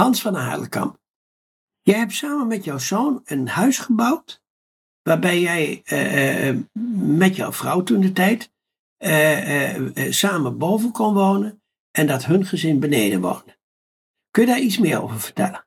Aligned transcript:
Hans 0.00 0.22
van 0.22 0.34
Haarlekamp. 0.34 0.96
Jij 1.80 1.98
hebt 1.98 2.12
samen 2.12 2.46
met 2.46 2.64
jouw 2.64 2.78
zoon 2.78 3.20
een 3.24 3.48
huis 3.48 3.78
gebouwd. 3.78 4.42
Waarbij 5.02 5.38
jij 5.38 5.82
eh, 5.84 6.48
eh, 6.48 6.56
met 7.18 7.36
jouw 7.36 7.52
vrouw 7.52 7.82
toen 7.82 8.00
de 8.00 8.12
tijd 8.12 8.52
eh, 8.96 10.10
samen 10.10 10.58
boven 10.58 10.92
kon 10.92 11.14
wonen. 11.14 11.62
En 11.90 12.06
dat 12.06 12.24
hun 12.24 12.44
gezin 12.44 12.80
beneden 12.80 13.20
woonde. 13.20 13.56
Kun 14.30 14.42
je 14.42 14.48
daar 14.48 14.58
iets 14.58 14.78
meer 14.78 15.02
over 15.02 15.20
vertellen? 15.20 15.66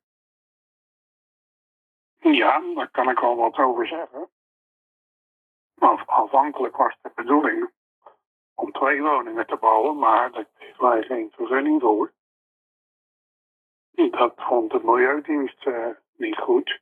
Ja, 2.20 2.62
daar 2.76 2.92
kan 2.92 3.10
ik 3.10 3.20
al 3.20 3.36
wat 3.36 3.58
over 3.58 3.88
zeggen. 3.88 4.30
Maar 5.74 6.04
aanvankelijk 6.06 6.76
was 6.76 6.98
de 7.02 7.12
bedoeling 7.16 7.72
om 8.54 8.72
twee 8.72 9.02
woningen 9.02 9.48
te 9.48 9.58
bouwen, 9.58 9.98
maar 10.00 10.32
daar 10.32 10.48
kregen 10.54 10.84
wij 10.84 11.02
geen 11.02 11.32
vergunning 11.36 11.82
voor. 11.82 12.14
Dat 13.96 14.34
vond 14.36 14.72
de 14.72 14.80
Milieudienst 14.84 15.66
eh, 15.66 15.88
niet 16.18 16.38
goed. 16.38 16.82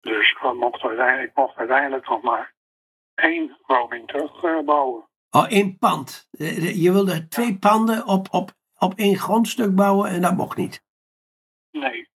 Dus 0.00 0.36
we 0.40 0.54
mochten 0.54 0.88
uiteindelijk, 0.88 1.30
ik 1.30 1.36
mocht 1.36 1.56
uiteindelijk 1.56 2.08
nog 2.08 2.22
maar 2.22 2.54
één 3.14 3.56
woning 3.66 4.06
terugbouwen. 4.08 5.08
Oh, 5.30 5.46
één 5.48 5.78
pand. 5.78 6.28
Eh, 6.32 6.56
eh, 6.56 6.82
Je 6.82 6.92
wilde 6.92 7.28
twee 7.28 7.58
panden 7.58 8.06
op, 8.06 8.26
op, 8.30 8.50
op 8.78 8.92
één 8.96 9.16
grondstuk 9.16 9.74
bouwen 9.74 10.10
en 10.10 10.20
dat 10.22 10.36
mocht 10.36 10.56
niet. 10.56 10.84
nee. 11.70 12.10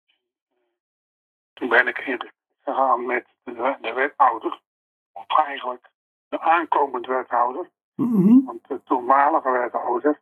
Toen 1.54 1.70
ben 1.70 1.88
ik 1.88 1.98
in 1.98 2.32
gegaan 2.62 3.06
met 3.06 3.28
de, 3.44 3.78
de 3.82 3.94
wethouder, 3.94 4.62
of 5.12 5.26
eigenlijk 5.46 5.90
de 6.28 6.40
aankomend 6.40 7.06
wethouder. 7.06 7.70
Mhm. 7.96 8.46
Want 8.46 8.68
de 8.68 8.82
toenmalige 8.84 9.52
wethouder, 9.52 10.22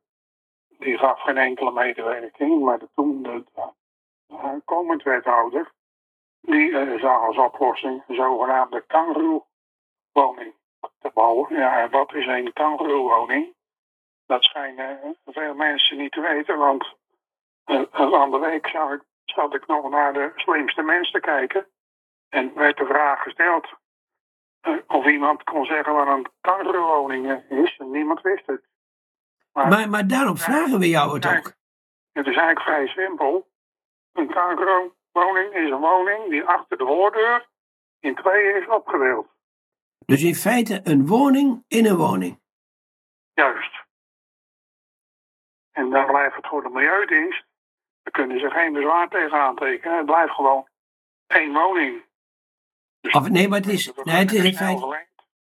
die 0.83 0.97
gaf 0.97 1.21
geen 1.21 1.37
enkele 1.37 1.71
medewerking, 1.71 2.63
maar 2.63 2.79
de 2.79 2.89
toen 2.95 3.23
de, 3.23 3.43
de 3.53 4.37
aankomend 4.37 5.03
wethouder, 5.03 5.71
die 6.41 6.77
eh, 6.77 6.99
zag 6.99 7.21
als 7.21 7.37
oplossing 7.37 8.03
een 8.07 8.15
zogenaamde 8.15 8.81
kangaroo-woning 8.87 10.53
te 10.99 11.11
bouwen. 11.13 11.55
Ja, 11.55 11.89
wat 11.89 12.13
is 12.13 12.25
een 12.25 12.53
kangaroo-woning? 12.53 13.53
Dat 14.25 14.43
schijnen 14.43 15.01
eh, 15.01 15.09
veel 15.25 15.53
mensen 15.53 15.97
niet 15.97 16.11
te 16.11 16.21
weten, 16.21 16.57
want 16.57 16.95
eh, 17.63 17.81
van 17.91 18.31
de 18.31 18.39
week 18.39 18.67
zag 18.67 18.91
ik, 18.91 19.01
zat 19.25 19.53
ik 19.53 19.67
nog 19.67 19.89
naar 19.89 20.13
de 20.13 20.31
slimste 20.35 20.81
mens 20.81 21.11
te 21.11 21.19
kijken. 21.19 21.67
En 22.29 22.53
werd 22.53 22.77
de 22.77 22.85
vraag 22.85 23.21
gesteld 23.21 23.67
eh, 24.63 24.77
of 24.87 25.05
iemand 25.05 25.43
kon 25.43 25.65
zeggen 25.65 25.93
wat 25.93 26.07
een 26.07 26.27
kangaroo-woning 26.41 27.29
eh, 27.29 27.57
is. 27.57 27.77
En 27.77 27.91
niemand 27.91 28.21
wist 28.21 28.45
het. 28.45 28.61
Maar, 29.53 29.67
Maar, 29.67 29.89
maar 29.89 30.07
daarom 30.07 30.37
vragen 30.37 30.79
we 30.79 30.89
jou 30.89 31.13
het 31.13 31.25
ook. 31.25 31.53
het 32.11 32.27
is 32.27 32.35
eigenlijk 32.35 32.61
vrij 32.61 32.87
simpel. 32.87 33.51
Een 34.11 34.27
kangaroo-woning 34.27 35.53
is 35.53 35.71
een 35.71 35.79
woning 35.79 36.29
die 36.29 36.43
achter 36.43 36.77
de 36.77 36.85
voordeur 36.85 37.49
in 37.99 38.15
tweeën 38.15 38.61
is 38.61 38.67
opgedeeld. 38.67 39.27
Dus 40.05 40.23
in 40.23 40.35
feite 40.35 40.79
een 40.83 41.07
woning 41.07 41.63
in 41.67 41.85
een 41.85 41.95
woning. 41.95 42.41
Juist. 43.33 43.81
En 45.71 45.89
dan 45.89 46.05
blijft 46.05 46.35
het 46.35 46.47
voor 46.47 46.63
de 46.63 46.69
Milieudienst. 46.69 47.45
Daar 48.03 48.13
kunnen 48.13 48.39
ze 48.39 48.49
geen 48.49 48.73
bezwaar 48.73 49.09
tegen 49.09 49.37
aantekenen. 49.39 49.97
Het 49.97 50.05
blijft 50.05 50.33
gewoon 50.33 50.67
één 51.27 51.53
woning. 51.53 52.03
Dus 53.01 53.13
Of, 53.13 53.29
nee, 53.29 53.47
maar 53.47 53.59
het 53.59 53.67
is, 53.69 53.91
nee, 54.03 54.15
het 54.15 54.31
is 54.31 54.43
in 54.43 54.53
feite. 54.55 55.07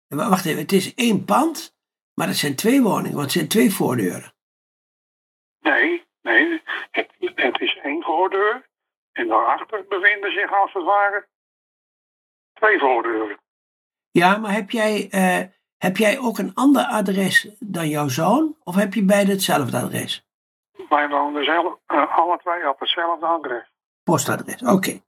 Wacht 0.08 0.44
even, 0.46 0.60
het 0.60 0.72
is 0.72 0.94
één 0.94 1.24
pand, 1.24 1.76
maar 2.14 2.26
het 2.26 2.36
zijn 2.36 2.56
twee 2.56 2.82
woningen, 2.82 3.12
want 3.12 3.22
het 3.22 3.32
zijn 3.32 3.48
twee 3.48 3.70
voordeuren. 3.70 4.32
Nee, 5.60 6.04
nee. 6.22 6.62
Het, 6.90 7.10
het 7.34 7.60
is 7.60 7.78
één 7.82 8.02
voordeur. 8.02 8.68
En 9.12 9.28
daarachter 9.28 9.84
bevinden 9.88 10.32
zich 10.32 10.52
als 10.52 10.72
het 10.72 10.84
ware 10.84 11.26
twee 12.52 12.78
voordeuren. 12.78 13.38
Ja, 14.10 14.36
maar 14.36 14.52
heb 14.52 14.70
jij, 14.70 15.08
eh, 15.10 15.46
heb 15.78 15.96
jij 15.96 16.18
ook 16.18 16.38
een 16.38 16.54
ander 16.54 16.84
adres 16.84 17.48
dan 17.58 17.88
jouw 17.88 18.08
zoon? 18.08 18.56
Of 18.64 18.74
heb 18.74 18.94
je 18.94 19.04
beide 19.04 19.30
hetzelfde 19.30 19.76
adres? 19.76 20.24
Wij 20.88 21.08
woonden 21.08 21.44
zelf, 21.44 21.78
eh, 21.86 22.18
alle 22.18 22.38
twee 22.38 22.68
op 22.68 22.80
hetzelfde 22.80 23.26
adres. 23.26 23.72
Postadres, 24.02 24.62
oké. 24.62 25.00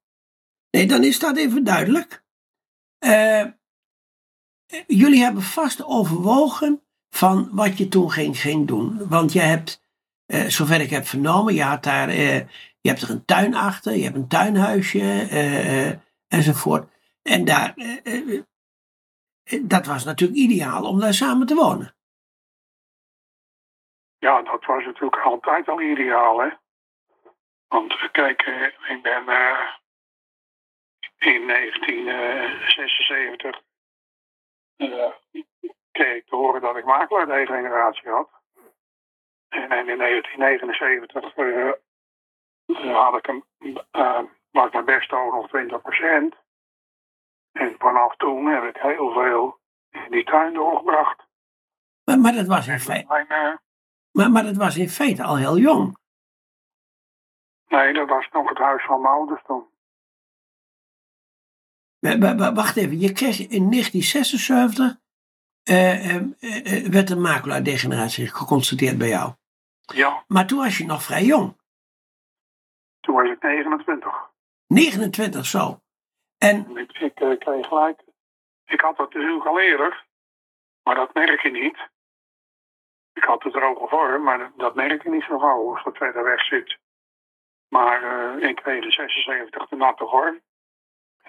Nee, 0.70 0.86
dan 0.86 1.04
is 1.04 1.18
dat 1.18 1.36
even 1.36 1.64
duidelijk. 1.64 2.22
Eh, 2.98 3.44
jullie 4.86 5.22
hebben 5.22 5.42
vast 5.42 5.84
overwogen 5.84 6.82
van 7.14 7.48
wat 7.52 7.78
je 7.78 7.88
toen 7.88 8.10
ging, 8.10 8.66
doen. 8.66 9.08
Want 9.08 9.32
je 9.32 9.40
hebt, 9.40 9.82
eh, 10.26 10.46
zover 10.46 10.80
ik 10.80 10.90
heb 10.90 11.06
vernomen, 11.06 11.54
je, 11.54 11.62
had 11.62 11.82
daar, 11.82 12.08
eh, 12.08 12.38
je 12.80 12.88
hebt 12.88 13.02
er 13.02 13.10
een 13.10 13.24
tuin 13.24 13.54
achter, 13.54 13.96
je 13.96 14.04
hebt 14.04 14.16
een 14.16 14.28
tuinhuisje 14.28 15.00
eh, 15.00 15.88
eh, 15.88 15.98
enzovoort. 16.28 16.90
En 17.22 17.44
daar, 17.44 17.74
eh, 17.76 18.34
eh, 18.34 18.42
dat 19.62 19.86
was 19.86 20.04
natuurlijk 20.04 20.38
ideaal 20.38 20.84
om 20.84 21.00
daar 21.00 21.14
samen 21.14 21.46
te 21.46 21.54
wonen. 21.54 21.94
Ja, 24.18 24.42
dat 24.42 24.64
was 24.64 24.84
natuurlijk 24.84 25.22
altijd 25.22 25.68
al 25.68 25.80
ideaal, 25.80 26.40
hè. 26.40 26.48
Want 27.68 28.10
kijk, 28.10 28.40
ik 28.88 29.02
ben 29.02 29.24
in 31.18 31.46
1976 31.46 33.60
eh, 34.76 35.12
kreeg 35.90 36.24
ik 36.76 36.84
dat 36.86 36.96
ik 36.96 37.08
makelaardegeneratie 37.10 38.10
had. 38.10 38.30
En, 39.48 39.88
in 39.88 39.98
1979 39.98 41.34
eh, 41.36 41.68
eh, 42.66 43.04
had 43.04 43.16
ik 43.16 43.26
een, 43.26 43.44
eh, 43.90 44.20
was 44.50 44.70
mijn 44.72 44.84
beste 44.84 45.14
nog 45.14 45.48
20% 45.48 46.36
En 47.52 47.74
vanaf 47.78 48.16
toen 48.16 48.46
heb 48.46 48.62
ik 48.64 48.82
heel 48.82 49.12
veel 49.12 49.58
in 49.90 50.10
die 50.10 50.24
tuin 50.24 50.54
doorgebracht. 50.54 51.26
Maar, 52.04 52.18
maar, 52.18 52.32
dat 52.32 52.46
was 52.46 52.68
in 52.68 52.78
feite, 52.80 53.06
Mijn, 53.08 53.60
maar, 54.12 54.30
maar 54.30 54.42
dat 54.42 54.56
was 54.56 54.76
in 54.76 54.88
feite 54.88 55.22
al 55.22 55.36
heel 55.36 55.58
jong. 55.58 55.96
nee, 57.66 57.92
dat 57.92 58.08
was 58.08 58.28
nog 58.32 58.48
het 58.48 58.58
huis 58.58 58.84
van 58.84 59.00
mijn 59.00 59.14
ouders 59.14 59.42
toen. 59.46 59.70
Maar- 61.98 62.18
maar- 62.18 62.36
maar 62.36 62.54
Wacht 62.54 62.76
even, 62.76 62.98
je 62.98 63.12
kreeg 63.12 63.38
in 63.38 63.68
1976 63.68 65.01
eh, 65.64 66.16
eh, 66.16 66.22
eh, 66.40 66.90
werd 66.90 67.10
een 67.10 67.20
maculadegeneratie 67.20 68.26
geconstateerd 68.28 68.98
bij 68.98 69.08
jou. 69.08 69.32
Ja, 69.80 70.24
Maar 70.26 70.46
toen 70.46 70.58
was 70.58 70.78
je 70.78 70.84
nog 70.86 71.02
vrij 71.02 71.22
jong. 71.24 71.60
toen 73.00 73.14
was 73.14 73.28
ik 73.28 73.42
29. 73.42 74.30
29 74.66 75.46
zo. 75.46 75.80
En, 76.38 76.76
Ik, 76.76 76.90
ik 76.98 77.14
kreeg 77.38 77.66
gelijk. 77.66 78.00
Ik 78.66 78.80
had 78.80 78.96
het 78.98 79.14
natuurlijk 79.14 79.46
al 79.46 79.60
eerder, 79.60 80.06
maar 80.82 80.94
dat 80.94 81.14
merk 81.14 81.42
je 81.42 81.50
niet. 81.50 81.90
Ik 83.12 83.24
had 83.24 83.42
de 83.42 83.50
droge 83.50 83.88
vorm, 83.88 84.22
maar 84.22 84.38
dat, 84.38 84.50
dat 84.56 84.74
merk 84.74 85.02
je 85.02 85.10
niet 85.10 85.24
zo 85.24 85.38
gauw 85.38 85.74
als 85.74 85.84
dat 85.84 85.96
verder 85.96 86.24
weg 86.24 86.44
zit. 86.44 86.78
Maar 87.68 88.38
ik 88.38 88.56
kreeg 88.56 88.84
in 88.84 88.90
76 88.92 89.68
de 89.68 89.76
natte 89.76 90.06
vorm. 90.06 90.40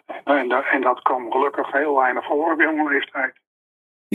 En, 0.06 0.24
en, 0.24 0.48
dat- 0.50 0.66
en 0.66 0.82
dat 0.82 1.02
kwam 1.02 1.32
gelukkig 1.32 1.72
heel 1.72 1.96
weinig 1.96 2.26
voor 2.26 2.52
op 2.54 2.62
jonge 2.62 2.90
leeftijd. 2.92 3.40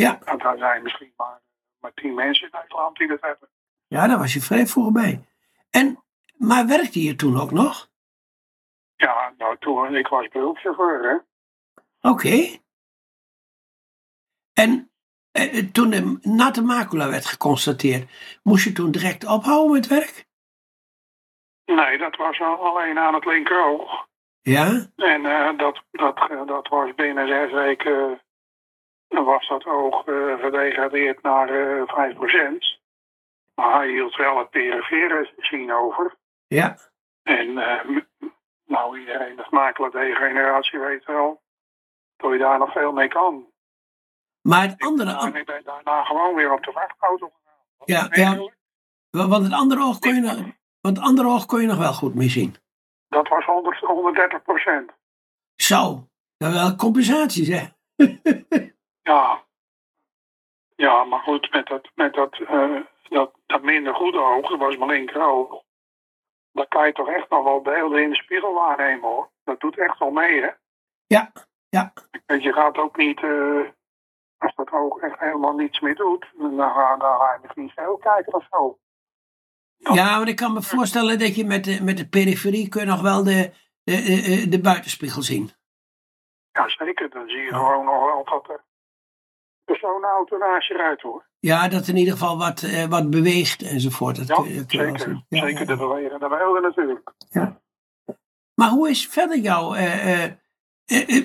Ja, 0.01 0.19
Want 0.25 0.43
daar 0.43 0.59
zijn 0.59 0.83
misschien 0.83 1.13
maar, 1.17 1.41
maar 1.81 1.93
tien 1.95 2.15
mensen 2.15 2.47
in 2.51 2.59
Nederland 2.61 2.97
die 2.97 3.09
dat 3.09 3.21
hebben. 3.21 3.49
ja, 3.87 4.07
daar 4.07 4.19
was 4.19 4.33
je 4.33 4.41
vrij 4.41 4.67
vroeg 4.67 4.93
bij. 4.93 5.25
En, 5.71 6.05
maar 6.37 6.67
werkte 6.67 7.03
je 7.03 7.17
toen 7.17 7.41
ook 7.41 7.51
nog? 7.51 7.89
Ja, 8.97 9.35
nou 9.39 9.57
toen, 9.59 9.97
ik 9.97 10.07
was 10.07 10.29
beroepschauffeur, 10.29 11.11
hè. 11.11 11.17
Oké. 12.11 12.59
En 14.53 14.91
eh, 15.31 15.59
eh, 15.59 15.65
toen 15.73 15.91
de 15.91 16.19
natte 16.23 16.63
macula 16.63 17.09
werd 17.09 17.27
geconstateerd, 17.27 18.11
moest 18.43 18.65
je 18.65 18.73
toen 18.73 18.91
direct 18.91 19.27
ophouden 19.27 19.73
met 19.73 19.87
werk? 19.87 20.27
Nee, 21.65 21.99
dat 21.99 22.17
was 22.17 22.41
al 22.41 22.67
alleen 22.67 22.99
aan 22.99 23.15
het 23.15 23.25
linkeroog. 23.25 24.07
Ja? 24.43 24.87
En 24.97 25.27
eh, 25.27 25.59
dat, 25.59 25.83
dat, 25.91 26.29
dat 26.47 26.69
was 26.69 26.95
binnen 26.95 27.29
zes 27.29 27.53
weken 27.53 28.21
eh, 29.09 29.25
was 29.25 29.49
dat 29.49 29.67
oog 29.67 30.07
eh, 30.07 30.39
gedegradeerd 30.41 31.23
naar 31.23 31.49
eh 31.49 31.83
5%. 31.87 32.79
Maar 33.55 33.75
hij 33.75 33.89
hield 33.89 34.17
wel 34.17 34.39
het 34.39 34.51
perifere 34.51 35.31
zien 35.37 35.73
over. 35.73 36.17
Ja. 36.47 36.77
En 37.23 37.59
eh, 37.59 37.97
nou, 38.67 38.99
iedereen 38.99 39.37
de 39.37 39.43
smakelijke 39.43 39.99
degeneratie 39.99 40.79
weet 40.79 41.05
wel 41.05 41.41
dat 42.17 42.33
je 42.33 42.39
daar 42.39 42.59
nog 42.59 42.73
veel 42.73 42.93
mee 42.93 43.09
kan. 43.09 43.47
Maar 44.43 44.63
het 44.63 44.83
andere, 44.83 45.19
En 45.19 45.35
ik 45.35 45.47
ben 45.47 45.65
daarna 45.65 46.05
gewoon 46.05 46.35
weer 46.35 46.53
op 46.53 46.65
de 46.65 46.73
vrachtauto 46.73 47.31
gegaan. 47.35 47.85
Ja, 47.85 48.07
ja. 48.11 48.51
want 49.29 49.45
het 49.45 49.53
andere 49.53 49.83
oog 49.83 49.99
kon 49.99 50.15
je 50.15 50.21
nog, 50.21 50.37
want 50.81 50.97
het 50.97 51.07
andere 51.07 51.29
oog 51.29 51.47
kon 51.47 51.61
je 51.61 51.67
nog 51.67 51.79
wel 51.79 51.93
goed 51.93 52.15
mee 52.15 52.29
zien. 52.29 52.57
Dat 53.09 53.29
was 53.29 53.45
100, 53.45 53.79
130 53.79 54.43
procent. 54.43 54.91
Zo, 55.57 56.09
dan 56.37 56.53
wel 56.53 56.77
compensaties, 56.77 57.49
hè? 57.57 57.65
Ja. 59.09 59.45
Ja, 60.77 61.05
maar 61.05 61.21
goed, 61.21 61.51
met 61.51 61.67
dat, 61.67 61.91
met 61.95 62.15
dat, 62.15 62.41
eh, 62.41 62.81
dat, 63.09 63.33
dat 63.47 63.63
minder 63.63 63.95
goede 63.95 64.19
oog, 64.19 64.49
dat 64.49 64.59
was 64.59 64.77
mijn 64.77 64.91
linkeroog. 64.91 65.63
dan 66.53 66.69
kan 66.69 66.87
je 66.87 66.93
toch 66.93 67.09
echt 67.09 67.31
nog 67.31 67.45
wel 67.45 67.61
beelden 67.61 68.03
in 68.03 68.11
de 68.11 68.17
spiegel 68.17 68.53
waarnemen 68.55 69.09
hoor. 69.09 69.31
Dat 69.45 69.61
doet 69.61 69.79
echt 69.79 69.99
wel 69.99 70.11
mee 70.11 70.43
hè. 70.43 70.51
Ja, 71.07 71.33
ja. 71.69 71.93
Want 72.27 72.43
je 72.43 72.53
gaat 72.53 72.77
ook 72.77 72.97
niet, 72.97 73.23
eh, 73.23 73.61
als 74.39 74.55
dat 74.55 74.71
oog 74.73 74.99
echt 75.01 75.19
helemaal 75.19 75.55
niets 75.55 75.81
meer 75.81 75.95
doet, 75.95 76.27
dan 76.39 76.71
ga, 76.71 76.97
dan 76.97 77.19
ga 77.19 77.33
je 77.33 77.39
misschien 77.43 77.71
veel 77.71 77.97
kijken 77.97 78.35
of 78.35 78.47
zo. 78.51 78.79
Ja, 79.77 80.19
maar 80.19 80.29
ik 80.29 80.37
kan 80.37 80.53
me 80.53 80.63
voorstellen 80.63 81.19
dat 81.19 81.37
je 81.37 81.45
met 81.45 81.65
de, 81.65 81.83
met 81.83 81.97
de 81.97 82.09
periferie 82.09 82.69
kun 82.69 82.81
je 82.81 82.87
nog 82.87 83.03
wel 83.03 83.25
de, 83.25 83.53
de, 83.85 84.03
de, 84.03 84.49
de 84.49 84.61
buitenspiegel 84.61 85.23
zien. 85.23 85.51
Ja, 86.53 86.69
zeker. 86.69 87.11
Dan 87.11 87.29
zie 87.29 87.41
je 87.41 87.55
gewoon 87.55 87.85
nog 87.85 88.05
wel 88.05 88.25
dat 88.25 88.47
de 88.47 88.67
personenauto 89.73 90.37
naast 90.39 90.69
je 90.69 90.75
rijdt 90.75 91.03
hoor. 91.03 91.27
Ja, 91.41 91.69
dat 91.69 91.87
in 91.89 91.97
ieder 91.97 92.13
geval 92.13 92.39
wat, 92.39 92.63
eh, 92.63 92.85
wat 92.85 93.11
beweegt 93.11 93.63
enzovoort. 93.63 94.17
Dat, 94.17 94.27
Ja, 94.27 94.35
je 94.45 94.65
wel 94.69 94.99
zeker. 94.99 95.25
Ja, 95.29 95.41
zeker 95.41 95.61
ja, 95.61 95.65
de 95.65 95.77
bewegende 95.77 96.29
beelden 96.29 96.63
natuurlijk. 96.63 97.13
ja. 97.31 97.61
Maar 98.55 98.69
hoe 98.69 98.89
is 98.91 99.07
verder 99.09 99.37
jouw... 99.39 99.75
eh, 99.75 100.23
eh, 100.25 100.31
eh, 100.87 101.09
eh, 101.09 101.25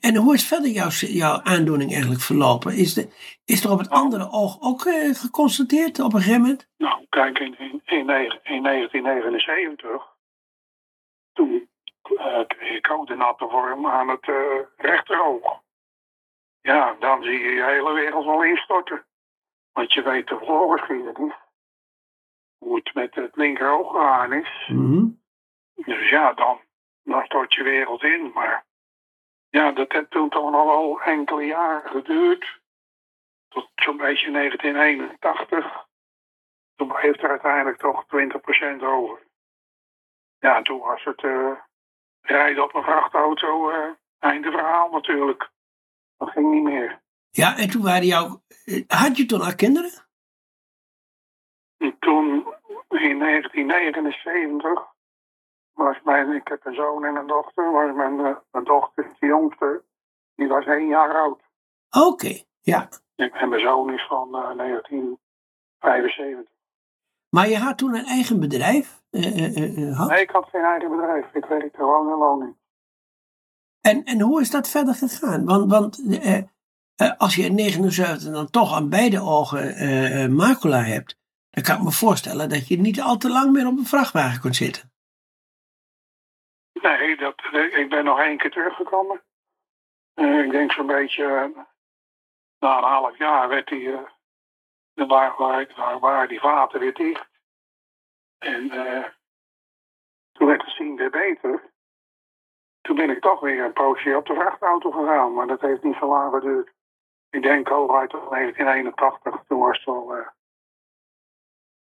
en 0.00 0.16
hoe 0.16 0.34
is 0.34 0.46
verder 0.46 0.70
jouw, 0.70 0.88
jouw 1.22 1.40
aandoening 1.42 1.90
eigenlijk 1.92 2.20
verlopen? 2.22 2.72
Is, 2.76 2.94
de, 2.94 3.08
is 3.44 3.64
er 3.64 3.70
op 3.70 3.78
het 3.78 3.90
andere 3.90 4.30
oog 4.30 4.56
ook 4.60 4.84
eh, 4.84 5.14
geconstateerd 5.14 6.00
op 6.00 6.12
een 6.14 6.20
gegeven 6.20 6.40
moment? 6.40 6.68
Nou, 6.76 7.06
kijk, 7.08 7.38
in, 7.38 7.54
in, 7.58 7.82
in, 7.84 8.08
in 8.42 8.62
1979, 8.62 10.02
toen 11.32 11.68
eh, 12.02 12.46
kreeg 12.46 12.76
ik 12.76 12.90
ook 12.90 13.06
de 13.06 13.14
natte 13.14 13.46
vorm 13.50 13.86
aan 13.86 14.08
het 14.08 14.28
eh, 14.28 14.34
rechteroog. 14.76 15.62
Ja, 16.64 16.94
dan 16.98 17.22
zie 17.22 17.38
je 17.38 17.50
je 17.50 17.64
hele 17.64 17.92
wereld 17.92 18.24
wel 18.24 18.44
instorten. 18.44 19.06
Want 19.72 19.92
je 19.92 20.02
weet 20.02 20.26
de 20.26 20.38
voorgeschiedenis, 20.38 21.34
hoe 22.58 22.76
het 22.76 22.94
met 22.94 23.14
het 23.14 23.36
linkeroog 23.36 23.90
gegaan 23.90 24.32
is. 24.32 24.68
Mhm. 24.68 25.06
Dus 25.74 26.08
ja, 26.10 26.32
dan, 26.32 26.60
dan 27.02 27.24
stort 27.24 27.54
je 27.54 27.62
wereld 27.62 28.02
in. 28.02 28.30
Maar 28.34 28.64
ja, 29.48 29.72
dat 29.72 29.92
heeft 29.92 30.10
toen 30.10 30.28
toch 30.28 30.50
nog 30.50 30.64
wel 30.64 31.02
enkele 31.02 31.44
jaren 31.44 31.90
geduurd. 31.90 32.60
Tot 33.48 33.70
zo'n 33.74 33.96
beetje 33.96 34.30
1981. 34.30 35.86
Toen 36.76 36.88
bleef 36.88 37.22
er 37.22 37.30
uiteindelijk 37.30 37.78
toch 37.78 38.04
20% 38.06 38.82
over. 38.82 39.22
Ja, 40.38 40.62
toen 40.62 40.78
was 40.78 41.04
het 41.04 41.22
eh, 41.22 41.52
rijden 42.20 42.62
op 42.62 42.74
een 42.74 42.82
vrachtauto 42.82 43.70
eh 43.70 43.90
einde 44.18 44.50
verhaal 44.50 44.90
natuurlijk. 44.90 45.52
Dat 46.24 46.32
ging 46.34 46.50
niet 46.54 46.62
meer. 46.62 47.02
Ja, 47.30 47.56
en 47.56 47.70
toen 47.70 47.82
waren 47.82 48.06
jouw... 48.06 48.42
eh, 48.64 48.82
Had 48.86 49.16
je 49.16 49.26
toen 49.26 49.40
al 49.40 49.54
kinderen? 49.54 49.90
En 51.76 51.96
toen, 51.98 52.26
in 52.88 53.18
1979, 53.18 54.82
was 55.72 55.96
mijn, 56.04 56.32
ik 56.32 56.48
heb 56.48 56.64
een 56.66 56.74
zoon 56.74 57.04
en 57.04 57.16
een 57.16 57.26
dochter, 57.26 57.72
was 57.72 57.94
mijn, 57.94 58.20
eh, 58.20 58.36
mijn 58.50 58.64
dochter, 58.64 59.12
de 59.18 59.26
jongste, 59.26 59.84
die 60.34 60.48
was 60.48 60.66
één 60.66 60.86
jaar 60.86 61.14
oud. 61.14 61.40
Oké, 62.06 62.42
ja. 62.60 62.88
En 63.16 63.48
mijn 63.48 63.60
zoon 63.60 63.92
is 63.92 64.06
van 64.06 64.26
eh, 64.36 64.56
1975. 64.56 66.52
Maar 67.28 67.48
je 67.48 67.58
had 67.58 67.78
toen 67.78 67.94
een 67.94 68.04
eigen 68.04 68.40
bedrijf? 68.40 69.02
eh, 69.10 69.26
eh, 69.26 69.56
eh, 69.56 69.88
eh, 69.88 69.96
had? 69.98 70.08
Nee, 70.08 70.22
ik 70.22 70.30
had 70.30 70.48
geen 70.48 70.64
eigen 70.64 70.90
bedrijf. 70.90 71.34
Ik 71.34 71.44
werkte 71.44 71.76
gewoon 71.78 72.08
in 72.08 72.18
loning. 72.18 72.56
En, 73.90 74.04
en 74.04 74.20
hoe 74.20 74.40
is 74.40 74.50
dat 74.50 74.70
verder 74.70 74.94
gegaan? 74.94 75.44
Want, 75.44 75.70
want 75.70 76.20
eh, 76.22 76.38
eh, 76.96 77.18
als 77.18 77.34
je 77.34 77.42
in 77.42 77.54
79 77.54 78.32
dan 78.32 78.50
toch 78.50 78.74
aan 78.74 78.88
beide 78.88 79.20
ogen 79.20 79.74
eh, 79.74 80.24
eh, 80.24 80.30
macula 80.30 80.82
hebt, 80.82 81.18
dan 81.50 81.62
kan 81.62 81.76
ik 81.76 81.82
me 81.82 81.90
voorstellen 81.90 82.48
dat 82.48 82.68
je 82.68 82.76
niet 82.76 83.00
al 83.00 83.16
te 83.16 83.30
lang 83.30 83.52
meer 83.52 83.66
op 83.66 83.78
een 83.78 83.92
vrachtwagen 83.94 84.40
kunt 84.40 84.56
zitten. 84.56 84.92
Nee, 86.72 87.16
dat, 87.16 87.34
ik 87.52 87.88
ben 87.88 88.04
nog 88.04 88.18
één 88.18 88.38
keer 88.38 88.50
teruggekomen. 88.50 89.22
Eh, 90.14 90.44
ik 90.44 90.50
denk 90.50 90.72
zo'n 90.72 90.86
beetje, 90.86 91.52
na 92.58 92.76
een 92.76 92.84
half 92.84 93.18
jaar 93.18 93.48
werd 93.48 93.68
die, 93.68 93.92
eh, 93.92 94.10
de 94.92 95.06
waar, 95.06 95.34
waar, 96.00 96.28
die 96.28 96.40
vaten 96.40 96.80
weer 96.80 96.94
dicht. 96.94 97.28
En 98.38 98.68
toen 100.32 100.46
werd 100.46 100.64
het 100.64 100.74
zien 100.74 100.96
weer 100.96 101.10
beter. 101.10 101.72
Toen 102.84 102.96
ben 102.96 103.10
ik 103.10 103.20
toch 103.20 103.40
weer 103.40 103.64
een 103.64 103.72
poosje 103.72 104.16
op 104.16 104.26
de 104.26 104.34
vrachtauto 104.34 104.90
gegaan, 104.90 105.34
maar 105.34 105.46
dat 105.46 105.60
heeft 105.60 105.82
niet 105.82 105.96
zo 105.96 106.06
lang 106.06 106.34
geduurd. 106.34 106.72
Ik 107.30 107.42
denk 107.42 107.68
hooguit 107.68 108.10
tot 108.10 108.30
1981, 108.30 109.44
toen 109.46 109.58
was 109.58 109.78
het 109.78 109.86
al 109.86 110.16
eh, 110.16 110.28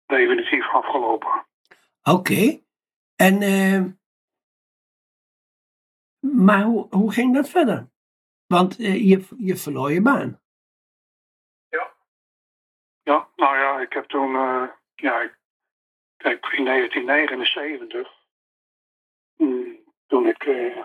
definitief 0.06 0.68
afgelopen. 0.68 1.46
Oké. 2.04 2.60
En, 3.16 3.42
eh, 3.42 3.84
maar 6.20 6.64
hoe, 6.64 6.88
hoe 6.90 7.14
ging 7.14 7.34
dat 7.34 7.50
verder? 7.50 7.90
Want 8.48 8.80
eh, 8.80 9.10
je, 9.10 9.28
je 9.38 9.56
verloor 9.56 9.92
je 9.92 10.02
baan. 10.02 10.40
Ja, 13.10 13.30
nou 13.36 13.58
ja, 13.58 13.80
ik 13.80 13.94
heb 13.94 14.06
toen, 14.06 14.36
eh, 14.36 14.64
ja, 14.96 15.22
ik, 15.22 15.38
kijk, 16.18 16.46
in 16.46 16.66
1979, 16.66 18.12
mm, 19.36 19.80
toen 20.08 20.28
ik 20.28 20.44
eh, 20.44 20.84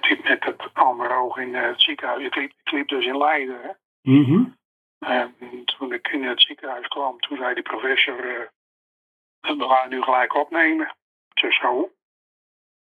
met, 0.00 0.22
met 0.24 0.44
het 0.44 0.74
Almeroog 0.74 1.36
in 1.36 1.54
eh, 1.54 1.62
het 1.62 1.80
ziekenhuis, 1.80 2.24
ik 2.24 2.34
liep, 2.34 2.52
ik 2.64 2.70
liep 2.70 2.88
dus 2.88 3.04
in 3.04 3.18
Leiden, 3.18 3.60
hè. 3.62 3.70
Mhm. 4.02 4.44
En 4.98 5.64
toen 5.64 5.92
ik 5.92 6.08
in 6.08 6.24
het 6.24 6.42
ziekenhuis 6.42 6.88
kwam, 6.88 7.20
toen 7.20 7.36
zei 7.36 7.54
die 7.54 7.62
professor, 7.62 8.18
eh, 8.18 8.48
we 9.40 9.68
gaan 9.68 9.88
nu 9.88 10.02
gelijk 10.02 10.34
opnemen. 10.34 10.86
Ik 11.34 11.38
zeg 11.38 11.52
zo. 11.52 11.90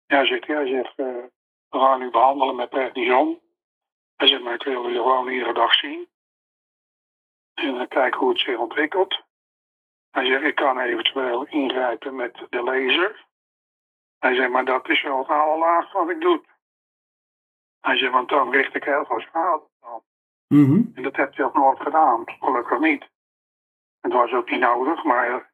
Ja, 0.06 0.26
zegt 0.26 0.46
hij, 0.46 0.66
zegt, 0.66 0.98
eh, 0.98 1.24
we 1.68 1.78
gaan 1.78 1.98
nu 1.98 2.10
behandelen 2.10 2.56
met 2.56 2.68
prednison. 2.68 3.40
Hij 4.16 4.28
zegt, 4.28 4.42
maar 4.42 4.54
ik 4.54 4.62
wil 4.62 4.88
je 4.88 4.96
gewoon 4.96 5.28
iedere 5.28 5.52
dag 5.52 5.74
zien. 5.74 6.08
En 7.54 7.74
dan 7.74 7.88
kijken 7.88 8.20
hoe 8.20 8.28
het 8.28 8.38
zich 8.38 8.58
ontwikkelt. 8.58 9.22
Hij 10.10 10.26
zegt, 10.26 10.42
ik 10.42 10.54
kan 10.54 10.78
eventueel 10.78 11.46
ingrijpen 11.46 12.16
met 12.16 12.46
de 12.50 12.62
laser. 12.62 13.24
Hij 14.18 14.34
zegt, 14.34 14.50
maar 14.50 14.64
dat 14.64 14.88
is 14.88 15.02
wel 15.02 15.18
het 15.18 15.28
allerlaagste 15.28 15.98
wat 15.98 16.10
ik 16.10 16.20
doe. 16.20 16.42
Want 17.84 18.28
dan 18.28 18.50
richt 18.50 18.74
ik 18.74 18.84
heel 18.84 19.04
veel 19.04 19.20
schade 19.20 19.62
aan. 19.80 20.00
Mhm. 20.48 20.82
En 20.94 21.02
dat 21.02 21.16
heeft 21.16 21.36
hij 21.36 21.44
ook 21.44 21.54
nooit 21.54 21.80
gedaan, 21.80 22.22
gelukkig 22.26 22.78
niet. 22.78 23.08
Het 24.00 24.12
was 24.12 24.32
ook 24.32 24.50
niet 24.50 24.60
nodig, 24.60 25.04
maar 25.04 25.52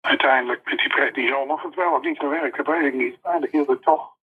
uiteindelijk 0.00 0.64
met 0.64 0.78
die 0.78 0.88
prednison 0.88 1.50
of 1.50 1.62
het 1.62 1.74
wel 1.74 1.92
of 1.92 2.02
niet 2.02 2.18
gewerkt, 2.18 2.56
dat 2.56 2.66
weet 2.66 2.92
ik 2.92 2.94
niet. 2.94 3.12
Uiteindelijk 3.12 3.52
hield 3.52 3.70
ik 3.70 3.82
toch 3.82 4.16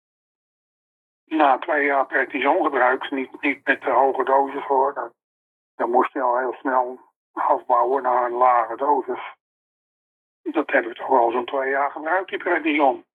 na 1.26 1.58
twee 1.58 1.86
jaar 1.86 2.06
prednison 2.06 2.64
gebruik, 2.64 3.12
niet, 3.12 3.42
niet 3.42 3.66
met 3.66 3.82
de 3.82 3.90
hoge 3.90 4.24
dosis 4.24 4.64
voor, 4.64 4.94
dan, 4.94 5.14
dan 5.76 5.90
moest 5.90 6.14
je 6.14 6.22
al 6.22 6.38
heel 6.38 6.54
snel 6.54 7.00
afbouwen 7.32 8.04
naar 8.04 8.26
een 8.26 8.38
lage 8.38 8.76
dosis. 8.76 9.36
Dat 10.42 10.72
heb 10.72 10.86
ik 10.86 10.96
toch 10.96 11.08
wel 11.08 11.32
zo'n 11.32 11.46
twee 11.46 11.70
jaar 11.70 11.92
gebruikt, 11.92 12.30
die 12.30 12.38
prednison. 12.38 13.06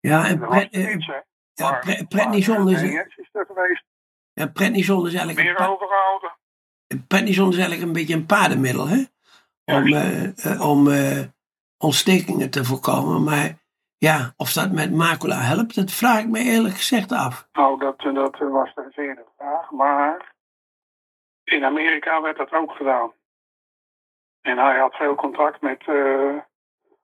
Ja, 0.00 0.26
en 0.26 0.38
Dat 0.38 1.26
ja, 1.56 1.70
Maar- 1.70 1.80
pre, 1.80 2.06
prednison 2.08 2.64
maar, 2.64 2.72
is, 2.72 2.82
injecties 2.82 3.28
er 3.32 3.46
geweest, 3.46 3.84
ja, 4.32 4.46
prednison 4.46 5.06
is 5.06 5.14
eigenlijk 5.14 5.38
een 5.38 5.54
meer 5.54 5.68
overgehouden. 5.68 6.30
prednison 7.08 7.48
is 7.48 7.56
eigenlijk 7.56 7.86
een 7.86 7.92
beetje 7.92 8.14
een 8.14 8.26
paardenmiddel, 8.26 8.88
hè? 8.88 9.04
Om, 9.64 9.86
eh, 9.92 10.46
eh, 10.46 11.18
eh, 11.20 11.26
ontstekingen 11.78 12.50
te 12.50 12.64
voorkomen. 12.64 13.24
Maar 13.24 13.58
ja, 13.96 14.32
of 14.36 14.52
dat 14.52 14.72
met 14.72 14.92
macula 14.92 15.36
helpt, 15.36 15.74
dat 15.74 15.90
vraag 15.90 16.20
ik 16.20 16.28
me 16.28 16.38
eerlijk 16.38 16.74
gezegd 16.74 17.12
af. 17.12 17.48
Nou, 17.52 17.78
dat, 17.78 17.98
dat 17.98 18.38
was 18.38 18.72
een 18.74 18.92
zeer 18.94 19.24
vraag. 19.36 19.70
Maar 19.70 20.34
in 21.44 21.64
Amerika 21.64 22.20
werd 22.20 22.36
dat 22.36 22.52
ook 22.52 22.72
gedaan. 22.72 23.12
En 24.40 24.58
hij 24.58 24.78
had 24.78 24.94
veel 24.94 25.14
contact 25.14 25.60
met 25.60 25.82
eh, 25.86 26.36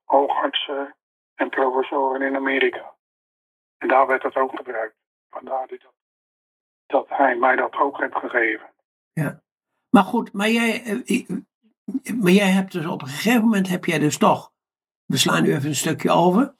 hoogartsen 0.05 0.97
en 1.35 1.49
professoren 1.49 2.23
in 2.23 2.37
Amerika. 2.37 2.95
En 3.83 3.89
daar 3.89 4.07
werd 4.07 4.23
dat 4.23 4.37
ook 4.37 4.57
gebruikt. 4.57 4.97
Vandaar 5.31 5.67
dat, 5.67 5.93
dat 6.87 7.09
hij 7.09 7.37
mij 7.37 7.57
dat 7.57 7.75
ook 7.75 7.99
heeft 7.99 8.15
gegeven. 8.17 8.71
Maar 9.91 10.05
goed, 10.05 10.33
maar 10.33 10.49
jij, 10.49 10.83
eh, 11.05 11.29
maar 12.21 12.33
jij 12.33 12.51
hebt 12.51 12.73
dus 12.73 12.87
op 12.87 13.03
een 13.03 13.09
gegeven 13.09 13.41
moment 13.41 13.69
heb 13.69 13.85
jij 13.85 13.99
dus 13.99 14.19
toch, 14.19 14.53
we 15.05 15.17
slaan 15.17 15.43
nu 15.43 15.55
even 15.55 15.69
een 15.69 15.75
stukje 15.75 16.11
over. 16.11 16.55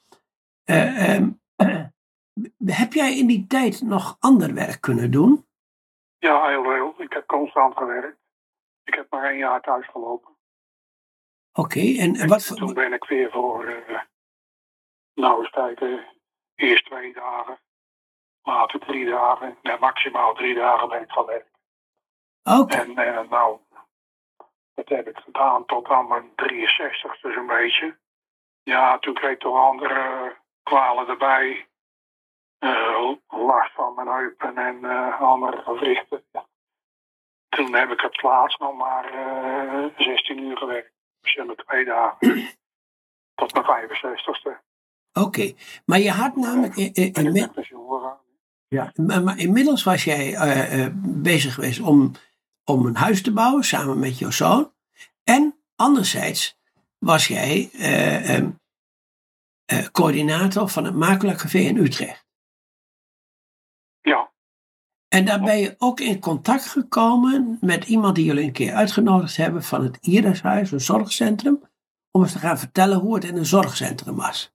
Eh, 0.63 1.15
ehm, 1.15 1.29
heb 2.81 2.93
jij 2.93 3.17
in 3.17 3.27
die 3.27 3.47
tijd 3.47 3.81
nog 3.81 4.17
ander 4.19 4.53
werk 4.53 4.81
kunnen 4.81 5.11
doen? 5.11 5.45
Ja, 6.17 6.47
heel 6.47 6.63
veel. 6.63 6.93
Ik 6.97 7.13
heb 7.13 7.25
constant 7.25 7.77
gewerkt. 7.77 8.17
Ik 8.83 8.93
heb 8.93 9.07
maar 9.09 9.29
één 9.29 9.37
jaar 9.37 9.61
thuis 9.61 9.89
gelopen. 9.89 10.31
Oké, 11.53 11.79
en 11.79 12.15
En 12.15 12.27
wat 12.27 12.55
toen 12.55 12.73
ben 12.73 12.93
ik 12.93 13.03
weer 13.03 13.31
voor, 13.31 13.65
eh 13.65 14.01
nou 15.13 15.39
eens 15.39 15.49
kijken, 15.49 16.05
eerst 16.63 16.85
twee 16.85 17.13
dagen, 17.13 17.59
later 18.41 18.79
drie 18.79 19.05
dagen, 19.05 19.57
maximaal 19.79 20.33
drie 20.33 20.55
dagen 20.55 20.89
ben 20.89 21.01
ik 21.01 21.11
gaan 21.11 21.25
werken. 21.25 21.51
Oké, 22.43 22.75
En 22.75 22.97
eh, 22.97 23.29
nou, 23.29 23.59
Dat 24.73 24.89
heb 24.89 25.07
ik 25.07 25.17
gedaan 25.17 25.65
tot 25.65 25.87
aan 25.87 26.07
mijn 26.07 26.35
63 26.35 27.19
dus 27.19 27.35
een 27.35 27.47
beetje. 27.47 27.97
Ja, 28.63 28.99
toen 28.99 29.13
kreeg 29.13 29.31
ik 29.31 29.39
toch 29.39 29.57
andere 29.57 30.35
kwalen 30.63 31.07
erbij. 31.07 31.67
Uh, 32.59 33.11
last 33.27 33.73
van 33.73 33.95
mijn 33.95 34.07
heupen 34.07 34.57
en 34.57 34.75
uh, 34.75 35.21
andere 35.21 35.61
gewrichten. 35.61 36.25
Toen 37.49 37.73
heb 37.73 37.91
ik 37.91 38.01
het 38.01 38.21
laatst 38.21 38.59
nog 38.59 38.75
maar 38.75 39.13
uh, 39.13 39.85
16 39.97 40.37
uur 40.37 40.57
gewerkt. 40.57 40.91
Dus 41.21 41.35
in 41.35 41.55
twee 41.55 41.85
dagen. 41.85 42.17
Tot 43.35 43.53
mijn 43.53 43.89
65ste. 43.89 44.72
Oké, 45.13 45.53
maar 45.85 45.99
je 45.99 46.11
had 46.11 46.35
namelijk. 46.35 46.75
In, 46.75 46.93
in, 46.93 47.35
in, 47.35 47.51
ja, 48.67 48.91
maar, 48.95 49.23
maar, 49.23 49.37
inmiddels 49.37 49.83
was 49.83 50.03
jij 50.03 50.37
bezig 51.03 51.53
geweest 51.53 51.79
om, 51.79 52.11
om 52.63 52.85
een 52.85 52.95
huis 52.95 53.21
te 53.21 53.33
bouwen 53.33 53.63
samen 53.63 53.99
met 53.99 54.17
jouw 54.17 54.31
zoon. 54.31 54.73
En 55.23 55.55
anderzijds 55.75 56.57
was 56.99 57.27
jij 57.27 57.69
uh, 57.73 58.37
uh, 58.37 59.85
coördinator 59.91 60.67
van 60.67 60.85
het 60.85 60.95
Makelaar 60.95 61.35
Café 61.35 61.57
in 61.57 61.77
Utrecht. 61.77 62.25
Ja. 64.01 64.31
En 65.07 65.25
daar 65.25 65.41
ben 65.41 65.57
je 65.57 65.75
ook 65.77 65.99
in 65.99 66.19
contact 66.19 66.65
gekomen 66.65 67.57
met 67.61 67.85
iemand 67.85 68.15
die 68.15 68.25
jullie 68.25 68.43
een 68.43 68.51
keer 68.51 68.73
uitgenodigd 68.73 69.37
hebben 69.37 69.63
van 69.63 69.83
het 69.83 69.97
Irishuis, 70.01 70.71
een 70.71 70.81
zorgcentrum, 70.81 71.61
om 72.11 72.21
eens 72.21 72.31
te 72.31 72.39
gaan 72.39 72.59
vertellen 72.59 72.99
hoe 72.99 73.15
het 73.15 73.23
in 73.23 73.37
een 73.37 73.45
zorgcentrum 73.45 74.15
was. 74.15 74.52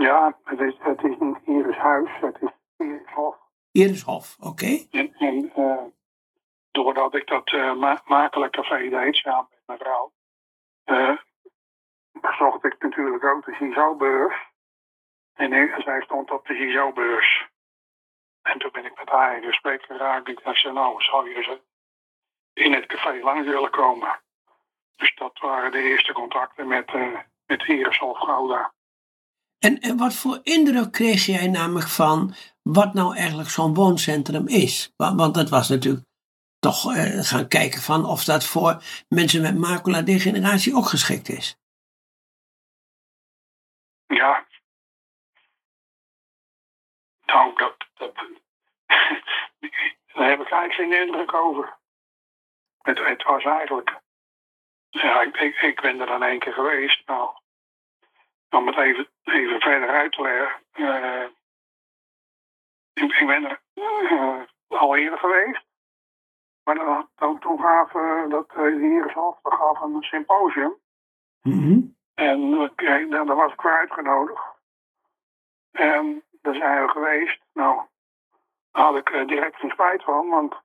Ja, 0.00 0.38
het 0.44 0.60
is, 0.60 0.74
het 0.78 1.02
is 1.04 1.16
niet 1.18 1.36
Irishuis, 1.44 2.10
het 2.20 2.36
is 2.40 2.48
Irishof. 2.76 3.36
Irishof, 3.72 4.36
oké. 4.40 4.86
En, 4.90 5.14
en 5.14 5.52
uh, 5.56 5.82
doordat 6.70 7.14
ik 7.14 7.26
dat 7.26 7.52
uh, 7.52 7.74
ma 7.74 8.02
Makelaar 8.04 8.50
Café 8.50 8.88
deed 8.88 9.16
samen 9.16 9.46
met 9.50 9.62
mijn 9.66 9.78
vrouw, 9.78 10.12
uh, 10.84 11.16
bezocht 12.12 12.64
ik 12.64 12.76
natuurlijk 12.78 13.24
ook 13.24 13.44
de 13.44 13.54
CISO-beurs. 13.54 14.34
En 15.34 15.82
zij 15.82 16.02
stond 16.02 16.30
op 16.30 16.46
de 16.46 16.54
CISO-beurs. 16.54 17.48
En 18.42 18.58
toen 18.58 18.70
ben 18.72 18.84
ik 18.84 18.98
met 18.98 19.08
haar 19.08 19.36
in 19.36 19.42
gesprek 19.42 19.82
geraakt. 19.82 20.28
Ik 20.28 20.44
dacht, 20.44 20.64
nou, 20.64 21.02
zou 21.02 21.28
je 21.28 21.42
ze 21.42 21.60
in 22.52 22.72
het 22.72 22.86
café 22.86 23.20
langs 23.22 23.46
willen 23.46 23.70
komen? 23.70 24.20
Dus 24.96 25.14
dat 25.14 25.38
waren 25.38 25.72
de 25.72 25.82
eerste 25.82 26.12
contacten 26.12 26.68
met, 26.68 26.92
uh, 26.94 27.18
met 27.46 27.66
Iris 27.66 28.00
of 28.00 28.18
Gouda. 28.18 28.72
En, 29.60 29.78
en 29.78 29.96
wat 29.96 30.14
voor 30.14 30.40
indruk 30.42 30.92
kreeg 30.92 31.26
jij 31.26 31.48
namelijk 31.48 31.88
van 31.88 32.34
wat 32.62 32.94
nou 32.94 33.16
eigenlijk 33.16 33.48
zo'n 33.48 33.74
wooncentrum 33.74 34.48
is? 34.48 34.92
Want, 34.96 35.20
want 35.20 35.34
dat 35.34 35.48
was 35.48 35.68
natuurlijk 35.68 36.04
toch 36.58 36.94
uh, 36.94 37.22
gaan 37.22 37.48
kijken 37.48 37.80
van 37.80 38.04
of 38.04 38.24
dat 38.24 38.44
voor 38.44 38.82
mensen 39.08 39.42
met 39.42 39.58
macula-degeneratie 39.58 40.74
ook 40.74 40.86
geschikt 40.86 41.28
is. 41.28 41.58
Ja. 44.06 44.46
Nou, 47.26 47.56
dat, 47.56 47.76
dat, 47.94 48.14
daar 50.14 50.28
heb 50.28 50.40
ik 50.40 50.50
eigenlijk 50.50 50.72
geen 50.72 51.06
indruk 51.06 51.34
over. 51.34 51.78
Het, 52.82 52.98
het 52.98 53.22
was 53.22 53.44
eigenlijk. 53.44 54.00
Ja, 54.88 55.22
ik, 55.22 55.36
ik, 55.36 55.56
ik, 55.56 55.80
ben 55.80 56.00
er 56.00 56.06
dan 56.06 56.22
één 56.22 56.38
keer 56.38 56.52
geweest. 56.52 57.06
Nou, 57.06 57.39
om 58.50 58.66
het 58.66 58.76
even, 58.76 59.08
even 59.22 59.60
verder 59.60 59.88
uit 59.88 60.12
te 60.12 60.22
leggen. 60.22 60.62
Uh, 60.74 61.24
ik, 62.92 63.12
ik, 63.12 63.26
ben 63.26 63.44
er 63.44 63.60
uh, 63.74 64.42
al 64.68 64.96
eerder 64.96 65.18
geweest. 65.18 65.64
Maar 66.64 66.74
dan, 66.74 67.08
dan, 67.16 67.38
toen 67.38 67.60
gaf 67.60 67.94
uh, 67.94 68.28
dat 68.28 68.52
hier 68.54 69.06
is 69.06 69.16
af, 69.16 69.38
gaf 69.42 69.80
een 69.80 70.02
symposium. 70.02 70.74
Mm 71.42 71.52
-hmm. 71.52 71.96
En 72.14 72.50
daar, 72.76 73.08
daar 73.08 73.36
was 73.36 73.52
ik 73.52 73.60
voor 73.60 73.78
uitgenodigd. 73.78 74.42
En 75.70 76.22
daar 76.42 76.54
zijn 76.54 76.82
we 76.82 76.88
geweest. 76.88 77.40
Nou, 77.52 77.80
daar 78.70 78.84
had 78.84 78.96
ik 78.96 79.28
direct 79.28 79.56
geen 79.56 79.70
spijt 79.70 80.02
van, 80.02 80.28
want 80.28 80.60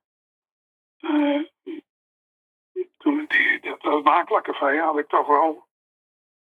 toen 2.96 3.24
die, 3.28 3.60
dat, 3.60 3.80
dat 3.80 4.04
makelaarcafé 4.04 4.78
had 4.78 4.98
ik 4.98 5.08
toch 5.08 5.26
wel 5.26 5.66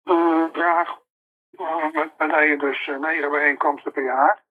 uh, 0.04 0.52
met, 1.92 2.10
met 2.18 2.60
dus 2.60 2.90
negen 3.00 3.30
bijeenkomsten 3.30 3.92
per 3.92 4.04
jaar. 4.04 4.42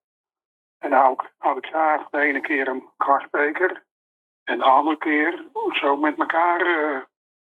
En 0.79 0.89
dan 0.89 0.99
had, 0.99 1.31
had 1.37 1.57
ik 1.57 1.65
graag 1.65 2.09
de 2.09 2.19
ene 2.19 2.41
keer 2.41 2.67
een 2.67 2.89
gastspreker 2.97 3.83
en 4.43 4.57
de 4.57 4.63
andere 4.63 4.97
keer 4.97 5.45
zo 5.71 5.95
met 5.95 6.19
elkaar 6.19 6.59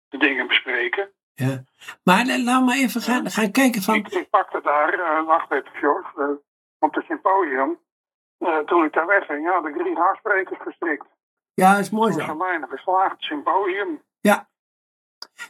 de 0.08 0.18
dingen 0.18 0.46
bespreken. 0.46 1.12
Ja. 1.34 1.62
Maar 2.04 2.26
laten 2.26 2.66
we 2.66 2.74
even 2.74 3.00
gaan, 3.00 3.30
gaan 3.30 3.50
kijken 3.50 3.82
van... 3.82 3.94
Ik, 3.94 4.08
ik 4.08 4.30
pakte 4.30 4.60
daar, 4.60 4.98
uh, 4.98 5.26
wacht 5.26 5.52
even 5.52 5.70
George, 5.72 6.22
uh, 6.22 6.28
op 6.78 6.94
het 6.94 7.04
symposium. 7.04 7.78
Toen 8.66 8.84
ik 8.84 8.92
daar 8.92 9.06
wegging, 9.06 9.48
had 9.48 9.66
ik 9.66 9.74
drie 9.74 9.96
haarsprekers 9.96 10.60
gestrikt. 10.62 11.06
Ja, 11.54 11.70
dat 11.70 11.80
is 11.80 11.90
mooi 11.90 12.12
zo. 12.12 12.26
Dat 12.26 12.36
mij 12.36 12.54
een 12.54 12.68
geslaagd 12.68 13.22
symposium. 13.22 14.02
Ja. 14.20 14.48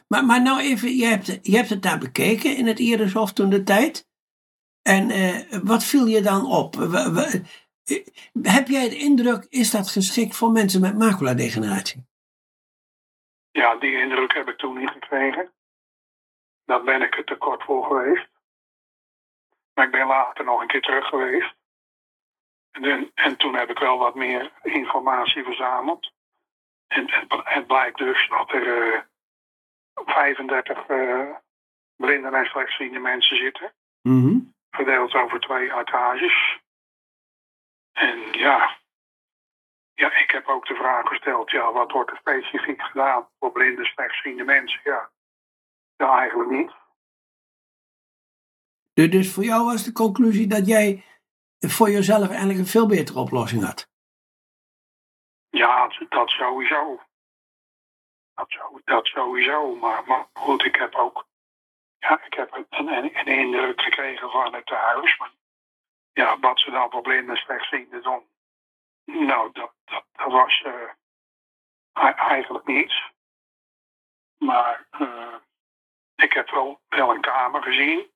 Maar, 0.07 0.25
maar 0.25 0.41
nou 0.41 0.59
even, 0.59 0.95
je 0.95 1.05
hebt, 1.45 1.69
het 1.69 1.81
daar 1.81 1.97
bekeken 1.97 2.55
in 2.55 2.67
het 2.67 2.79
Irishof 2.79 3.33
toen 3.33 3.49
de 3.49 3.63
tijd. 3.63 4.07
En 4.81 5.07
wat 5.63 5.83
viel 5.83 6.05
je 6.05 6.21
dan 6.21 6.45
op? 6.45 6.75
heb 8.41 8.67
jij 8.67 8.89
de 8.89 8.97
indruk, 8.97 9.45
is 9.49 9.71
dat 9.71 9.89
geschikt 9.89 10.35
voor 10.35 10.51
mensen 10.51 10.81
met 10.81 10.97
maculadegeneratie? 10.97 12.05
Ja, 13.51 13.75
die 13.75 14.01
indruk 14.01 14.33
heb 14.33 14.47
ik 14.47 14.57
toen 14.57 14.77
niet 14.77 14.89
gekregen. 14.89 15.51
Daar 16.65 16.83
ben 16.83 17.01
ik 17.01 17.17
er 17.17 17.23
tekort 17.23 17.63
voor 17.63 17.85
geweest. 17.85 18.29
Maar 19.73 19.85
ik 19.85 19.91
ben 19.91 20.07
later 20.07 20.45
nog 20.45 20.61
een 20.61 20.67
keer 20.67 20.81
terug 20.81 21.07
geweest. 21.07 21.55
En, 22.71 23.11
en 23.13 23.37
toen 23.37 23.55
heb 23.55 23.69
ik 23.69 23.79
wel 23.79 23.97
wat 23.97 24.15
meer 24.15 24.51
informatie 24.61 25.43
verzameld. 25.43 26.11
En 26.87 27.05
het 27.27 27.67
blijkt 27.67 27.97
dus 27.97 28.29
dat 28.29 28.51
er 28.51 28.93
uh, 28.93 28.99
35 30.23 30.89
uh, 30.89 31.35
blinden 31.95 32.33
en 32.33 32.45
slechtziende 32.45 32.99
mensen 32.99 33.37
zitten. 33.37 33.73
Mm 34.01 34.21
-hmm. 34.21 34.53
Verdeeld 34.69 35.13
over 35.13 35.39
twee 35.39 35.73
etages. 35.73 36.59
En 37.91 38.19
ja, 38.31 38.77
ja, 39.93 40.19
ik 40.23 40.31
heb 40.31 40.47
ook 40.47 40.65
de 40.65 40.75
vraag 40.75 41.07
gesteld, 41.07 41.51
ja, 41.51 41.71
wat 41.71 41.91
wordt 41.91 42.11
er 42.11 42.17
specifiek 42.17 42.81
gedaan 42.81 43.27
voor 43.39 43.51
blinde, 43.51 43.85
slechtziende 43.85 44.43
mensen? 44.43 44.81
Ja, 44.83 45.09
ja 45.95 46.17
eigenlijk 46.19 46.49
niet. 46.49 46.71
Dus 49.11 49.33
voor 49.33 49.43
jou 49.43 49.65
was 49.65 49.83
de 49.83 49.91
conclusie 49.91 50.47
dat 50.47 50.67
jij 50.67 51.03
voor 51.59 51.89
jezelf 51.89 52.29
eigenlijk 52.29 52.59
een 52.59 52.65
veel 52.65 52.87
betere 52.87 53.19
oplossing 53.19 53.63
had? 53.63 53.91
Ja, 55.49 55.91
dat 56.09 56.29
sowieso. 56.29 57.01
Dat, 58.35 58.81
dat 58.83 59.05
sowieso. 59.05 59.75
Maar, 59.75 60.03
maar 60.05 60.27
goed, 60.33 60.65
ik 60.65 60.75
heb 60.75 60.95
ook 60.95 61.25
ja, 62.03 62.23
ik 62.25 62.33
heb 62.33 62.53
een, 62.53 62.65
een, 62.69 63.17
een 63.17 63.27
indruk 63.27 63.81
gekregen 63.81 64.29
van 64.29 64.53
het 64.53 64.69
huis. 64.69 65.17
Maar 65.17 65.31
ja, 66.13 66.39
wat 66.39 66.59
ze 66.59 66.71
dan 66.71 66.91
voor 66.91 67.01
blinden 67.01 67.37
slechtzienden 67.37 68.03
doen. 68.03 68.27
Nou, 69.05 69.51
dat, 69.51 69.73
dat, 69.85 70.05
dat 70.11 70.31
was 70.31 70.63
uh, 70.65 70.89
eigenlijk 72.19 72.65
niets. 72.65 73.11
Maar 74.37 74.87
uh, 74.99 75.35
ik 76.15 76.33
heb 76.33 76.49
wel, 76.49 76.81
wel 76.87 77.09
een 77.09 77.21
kamer 77.21 77.63
gezien. 77.63 78.11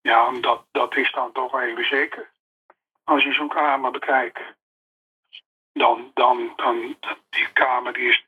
Ja, 0.00 0.30
dat, 0.30 0.66
dat 0.70 0.96
is 0.96 1.12
dan 1.12 1.32
toch 1.32 1.60
even 1.60 1.84
zeker. 1.86 2.32
Als 3.04 3.22
je 3.22 3.32
zo'n 3.32 3.48
kamer 3.48 3.90
bekijkt, 3.90 4.40
dan, 5.72 6.10
dan, 6.14 6.52
dan 6.56 6.96
die 7.28 7.52
kamer 7.52 7.92
die 7.92 8.08
is, 8.08 8.26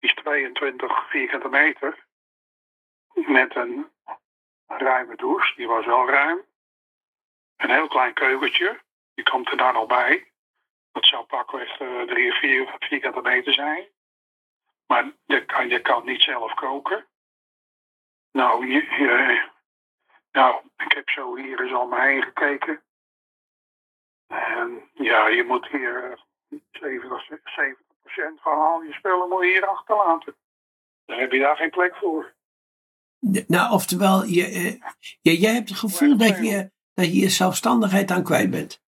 is 0.00 0.14
22 0.14 1.10
vierkante 1.10 1.48
meter. 1.48 2.06
Met 3.12 3.56
een 3.56 3.90
ruime 4.66 5.16
douche, 5.16 5.54
die 5.56 5.66
was 5.66 5.86
wel 5.86 6.08
ruim. 6.08 6.44
Een 7.56 7.70
heel 7.70 7.88
klein 7.88 8.14
keukentje, 8.14 8.80
die 9.14 9.24
komt 9.24 9.50
er 9.50 9.56
dan 9.56 9.76
al 9.76 9.86
bij. 9.86 10.30
Dat 10.92 11.06
zou 11.06 11.24
pakweg 11.24 11.80
uh, 11.80 12.02
drie 12.02 12.32
of 12.32 12.38
vier 12.38 12.76
vierkante 12.78 13.20
meter 13.20 13.52
zijn. 13.52 13.86
Maar 14.86 15.12
je 15.24 15.44
kan, 15.44 15.68
je 15.68 15.80
kan 15.80 16.04
niet 16.04 16.22
zelf 16.22 16.54
koken. 16.54 17.06
Nou, 18.32 18.66
je, 18.66 18.82
je, 18.82 19.48
nou, 20.32 20.64
ik 20.76 20.92
heb 20.92 21.08
zo 21.10 21.36
hier 21.36 21.60
eens 21.60 21.72
om 21.72 21.88
me 21.88 22.00
heen 22.00 22.22
gekeken. 22.22 22.82
En 24.26 24.90
ja, 24.94 25.28
je 25.28 25.44
moet 25.44 25.66
hier 25.66 26.18
70, 26.70 27.26
70 27.44 27.87
van 28.36 28.58
al 28.58 28.82
je 28.82 28.92
spullen 28.92 29.28
moet 29.28 29.44
je 29.44 29.50
hier 29.50 29.66
achterlaten. 29.66 30.34
Dan 31.04 31.18
heb 31.18 31.32
je 31.32 31.38
daar 31.38 31.56
geen 31.56 31.70
plek 31.70 31.96
voor. 31.96 32.34
Nou, 33.46 33.72
oftewel, 33.72 34.24
je, 34.24 34.78
je, 35.20 35.38
jij 35.38 35.54
hebt 35.54 35.68
het 35.68 35.78
gevoel 35.78 36.16
dat 36.16 36.36
je, 36.38 36.70
dat 36.94 37.06
je 37.06 37.20
je 37.20 37.28
zelfstandigheid 37.28 38.10
aan 38.10 38.22
kwijt 38.22 38.50
bent. 38.50 38.82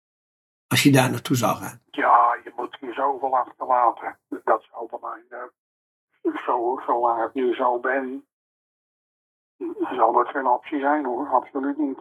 Als 0.69 0.83
je 0.83 0.93
daar 0.93 1.11
naartoe 1.11 1.37
zou 1.37 1.57
gaan. 1.57 1.83
Ja, 1.91 2.39
je 2.45 2.53
moet 2.57 2.77
hier 2.81 2.95
zoveel 2.95 3.37
achterlaten. 3.37 4.19
Dat 4.45 4.67
zou 4.71 4.89
voor 4.89 5.01
mij 5.01 5.39
uh, 5.39 6.37
zo, 6.47 6.83
zolang 6.87 7.25
ik 7.25 7.35
nu 7.35 7.55
zo 7.55 7.81
ben, 7.81 8.27
zal 9.97 10.13
dat 10.13 10.29
geen 10.29 10.47
optie 10.47 10.81
zijn 10.81 11.05
hoor, 11.05 11.29
absoluut 11.29 11.79
niet. 11.79 11.99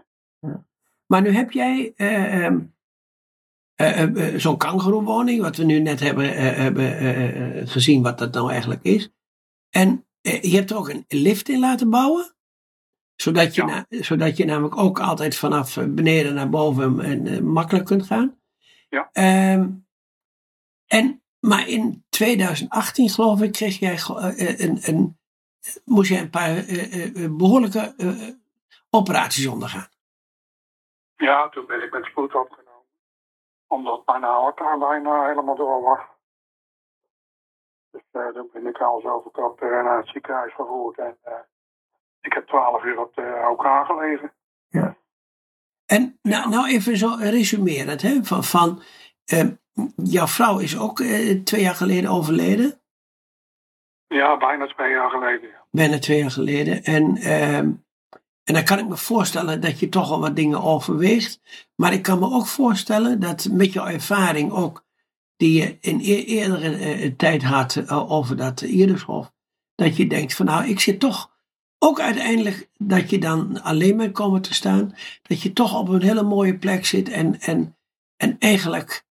Maar 1.06 1.22
nu 1.22 1.30
heb 1.30 1.52
jij 1.52 1.94
eh, 1.96 2.46
ehm, 2.46 2.60
eh, 3.76 4.02
eh, 4.02 4.34
eh, 4.34 4.40
zo'n 4.40 4.58
kangeroewoning, 4.58 5.42
wat 5.42 5.56
we 5.56 5.64
nu 5.64 5.80
net 5.80 6.00
hebben, 6.00 6.34
hebben 6.56 7.68
gezien 7.68 8.02
wat 8.04 8.18
dat 8.18 8.34
nou 8.34 8.52
eigenlijk 8.52 8.84
is. 8.84 9.10
En 9.70 10.06
je 10.22 10.56
hebt 10.56 10.70
er 10.72 10.78
ook 10.78 10.90
een 10.90 11.06
lift 11.08 11.50
in 11.50 11.60
laten 11.60 11.90
bouwen. 11.90 12.36
Zodat 13.16 13.56
je, 13.56 13.62
Ja. 13.62 13.68
na- 13.68 13.86
zodat 14.02 14.38
je 14.38 14.46
namelijk 14.46 14.78
ook 14.78 15.00
altijd 15.00 15.36
vanaf 15.36 15.78
beneden 15.88 16.34
naar 16.34 16.50
boven 16.50 17.00
en, 17.00 17.46
makkelijk 17.48 17.86
kunt 17.86 18.06
gaan. 18.06 18.40
Ja. 18.90 19.10
Ehm, 19.12 19.70
en, 20.88 21.24
maar 21.40 21.68
in 21.68 22.06
2018 22.10 23.10
geloof 23.10 23.42
ik 23.42 23.52
kreeg 23.52 23.80
jij 23.80 24.00
een, 24.64 24.80
een, 24.82 25.18
moest 25.86 26.10
je 26.10 26.18
een 26.18 26.30
paar 26.30 26.50
eh, 26.58 26.94
eh, 26.94 27.24
eh, 27.24 27.32
behoorlijke 27.32 27.94
eh, 27.98 28.30
operaties 28.90 29.48
ondergaan. 29.48 29.88
Ja, 31.18 31.50
toen 31.50 31.66
ben 31.66 31.84
ik 31.84 31.92
met 31.92 32.06
spoed 32.06 32.36
opgenomen. 32.36 32.65
Omdat 33.68 34.06
mijn 34.06 34.26
aorta 34.26 34.78
bijna 34.78 35.28
helemaal 35.28 35.56
door 35.56 35.82
was. 35.82 36.00
Dus 37.92 38.02
toen 38.12 38.50
ben 38.54 38.68
ik 38.68 38.82
al 38.82 39.00
zo 39.00 39.32
eh, 39.34 39.70
naar 39.70 39.98
het 39.98 40.08
ziekenhuis 40.08 40.54
vervoerd. 40.54 40.98
En 40.98 41.18
eh, 41.22 41.34
ik 42.22 42.34
heb 42.34 42.48
twaalf 42.48 42.84
uur 42.84 43.00
op 43.00 43.16
de 43.16 43.48
OK 43.52 43.86
gelegen. 43.86 44.34
En 45.86 46.20
nou, 46.22 46.50
nou 46.50 46.68
even 46.68 46.98
zo 46.98 47.16
resumerend, 47.20 48.02
hè, 48.02 48.24
van, 48.24 48.44
van 48.44 48.82
eh, 49.26 49.48
jouw 49.96 50.28
vrouw 50.28 50.60
is 50.60 50.80
ook 50.80 51.00
eh, 51.00 51.44
twee 51.44 51.62
jaar 51.62 51.76
geleden 51.76 52.10
overleden. 52.10 52.82
Ja, 54.08 54.38
bijna 54.38 54.68
twee 54.68 54.92
jaar 54.92 55.10
geleden. 55.10 55.50
ja. 55.50 55.66
Bijna 55.72 56.00
twee 56.00 56.18
jaar 56.18 56.32
geleden. 56.32 56.84
En, 56.84 57.16
ehm, 57.16 57.72
en 58.46 58.54
dan 58.54 58.64
kan 58.64 58.80
ik 58.80 58.88
me 58.88 58.98
voorstellen 58.98 59.62
dat 59.62 59.80
je 59.80 59.90
toch 59.90 60.12
al 60.12 60.20
wat 60.20 60.36
dingen 60.36 60.62
overweegt. 60.62 61.42
Maar 61.76 61.94
ik 61.94 62.02
kan 62.02 62.20
me 62.20 62.26
ook 62.26 62.48
voorstellen 62.48 63.20
dat 63.20 63.48
met 63.52 63.74
jouw 63.74 63.86
ervaring 63.86 64.52
ook, 64.52 64.86
die 65.38 65.62
je 65.62 65.78
in 65.82 66.00
e- 66.00 66.24
eerdere 66.24 66.76
eh, 66.78 67.12
tijd 67.18 67.44
had 67.44 67.76
eh, 67.76 68.12
over 68.12 68.38
dat 68.38 68.62
Irishof, 68.62 69.32
dat 69.76 69.98
je 69.98 70.08
denkt 70.08 70.34
van 70.34 70.46
nou, 70.46 70.68
ik 70.68 70.80
zit 70.80 71.00
toch 71.00 71.34
ook 71.80 72.00
uiteindelijk 72.00 72.70
dat 72.78 73.10
je 73.10 73.20
dan 73.20 73.62
alleen 73.62 73.98
bent 73.98 74.14
komen 74.14 74.42
te 74.42 74.54
staan, 74.54 74.96
dat 75.22 75.42
je 75.42 75.54
toch 75.54 75.80
op 75.80 75.88
een 75.88 76.02
hele 76.02 76.24
mooie 76.24 76.58
plek 76.58 76.86
zit 76.86 77.10
en, 77.10 77.40
en, 77.40 77.78
en 78.18 78.36
eigenlijk 78.40 79.06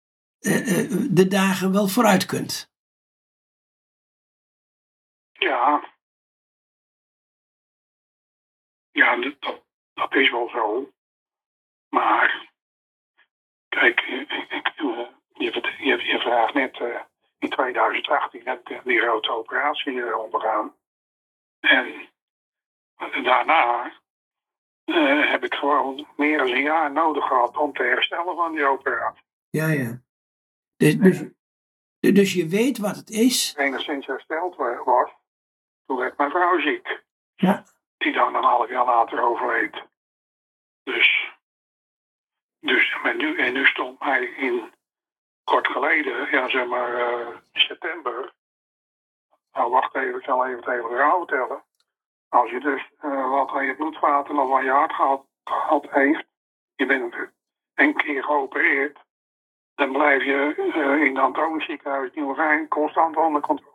eh, 0.41 0.81
eh, 0.81 1.09
de 1.11 1.27
dagen 1.27 1.73
wel 1.73 1.89
vooruit 1.89 2.27
kunt. 2.27 2.73
Ja. 5.33 5.89
Ja, 9.01 9.17
dat, 9.95 10.15
is 10.15 10.31
wel 10.31 10.49
zo. 10.49 10.91
Maar, 11.89 12.51
kijk, 13.69 14.01
ik, 14.01 14.31
ik, 14.51 14.73
eh, 14.77 15.07
je, 15.33 15.75
je, 15.79 16.03
je 16.05 16.19
vraagt 16.19 16.55
net, 16.55 16.81
eh, 16.81 17.01
in 17.39 17.49
2018 17.51 18.41
heb 18.45 18.69
ik 18.69 18.81
die 18.85 19.01
grote 19.01 19.31
operatie 19.31 20.17
ondergaan. 20.17 20.75
En 21.61 22.09
daarna 23.25 23.93
eh, 24.85 25.31
heb 25.31 25.45
ik 25.45 25.55
gewoon 25.55 26.07
meer 26.17 26.39
dan 26.39 26.49
een 26.51 26.63
jaar 26.63 26.93
nodig 26.93 27.27
gehad 27.27 27.57
om 27.57 27.73
te 27.73 27.83
herstellen 27.83 28.35
van 28.37 28.53
die 28.53 28.65
operatie. 28.67 29.25
Ja, 29.51 29.67
ja. 29.69 30.01
Dus, 30.77 30.97
dus, 30.99 31.25
dus 32.01 32.33
je 32.33 32.49
weet 32.49 32.79
wat 32.79 32.97
het 32.97 33.11
is. 33.11 33.55
enigszins 33.57 34.07
hersteld 34.07 34.57
wa- 34.57 34.85
was, 34.85 35.11
toen 35.87 35.97
werd 35.97 36.17
mijn 36.17 36.31
vrouw 36.31 36.61
ziek. 36.61 37.03
Ja. 37.35 37.65
Die 38.01 38.13
dan 38.13 38.35
een 38.35 38.45
half 38.45 38.69
jaar 38.69 38.85
later 38.85 39.23
overleed. 39.23 39.83
Dus, 40.83 41.33
dus 42.61 42.97
maar 43.03 43.17
nu, 43.17 43.39
en 43.39 43.53
nu 43.53 43.67
stond 43.67 44.01
mij 44.01 44.25
in 44.25 44.73
kort 45.45 45.67
geleden, 45.67 46.31
ja 46.31 46.49
zeg 46.49 46.67
maar 46.67 46.95
eh, 46.95 47.29
september. 47.53 48.33
Nou 49.53 49.71
wacht 49.71 49.95
even, 49.95 50.19
ik 50.19 50.25
zal 50.25 50.47
even 50.47 50.71
hele 50.71 50.89
verhaal 50.89 51.19
vertellen. 51.19 51.63
Als 52.29 52.51
je 52.51 52.61
dus 52.61 52.91
eh, 53.01 53.31
wat 53.31 53.51
aan 53.51 53.67
je 53.67 53.77
bloedvaten 53.77 54.39
of 54.39 54.57
aan 54.57 54.65
je 54.65 54.71
hart 54.71 54.93
gehad, 54.93 55.27
gehad 55.45 55.91
heeft, 55.91 56.27
je 56.75 56.87
bent 56.87 57.15
een 57.75 57.97
keer 57.97 58.25
geopereerd, 58.25 58.99
dan 59.75 59.93
blijf 59.93 60.25
je 60.25 60.55
eh, 60.75 61.05
in 61.05 61.17
het 61.17 61.25
Antonisch 61.25 61.65
ziekenhuis 61.65 62.13
Nieuwegein 62.15 62.69
constant 62.69 63.17
onder 63.17 63.41
controle. 63.41 63.70